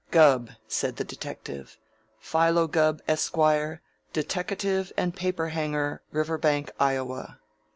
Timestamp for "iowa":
6.79-7.37